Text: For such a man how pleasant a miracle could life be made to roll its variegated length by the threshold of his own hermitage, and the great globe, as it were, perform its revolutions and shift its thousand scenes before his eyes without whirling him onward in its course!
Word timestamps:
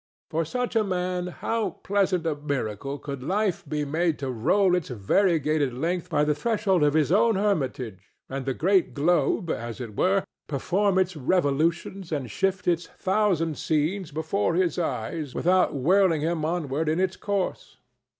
For 0.31 0.43
such 0.45 0.75
a 0.75 0.83
man 0.83 1.27
how 1.27 1.77
pleasant 1.83 2.25
a 2.25 2.33
miracle 2.35 2.97
could 2.97 3.21
life 3.21 3.63
be 3.69 3.85
made 3.85 4.17
to 4.17 4.31
roll 4.31 4.73
its 4.73 4.89
variegated 4.89 5.75
length 5.75 6.09
by 6.09 6.23
the 6.23 6.33
threshold 6.33 6.81
of 6.81 6.95
his 6.95 7.11
own 7.11 7.35
hermitage, 7.35 8.11
and 8.27 8.47
the 8.47 8.55
great 8.55 8.95
globe, 8.95 9.51
as 9.51 9.79
it 9.79 9.95
were, 9.95 10.23
perform 10.47 10.97
its 10.97 11.15
revolutions 11.15 12.11
and 12.11 12.31
shift 12.31 12.67
its 12.67 12.87
thousand 12.87 13.59
scenes 13.59 14.09
before 14.09 14.55
his 14.55 14.79
eyes 14.79 15.35
without 15.35 15.75
whirling 15.75 16.21
him 16.21 16.43
onward 16.43 16.89
in 16.89 16.99
its 16.99 17.15
course! 17.15 17.77